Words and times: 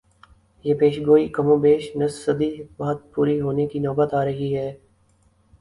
یہ 0.65 0.73
پیشگوئی 0.73 1.27
کم 1.29 1.47
و 1.47 1.55
بیش 1.57 1.83
نصف 1.95 2.25
صدی 2.25 2.51
بعد 2.77 2.95
پوری 3.13 3.39
ہونے 3.41 3.67
کی 3.67 3.79
نوبت 3.79 4.13
آ 4.13 4.25
رہی 4.25 4.55
ہے۔ 4.57 4.69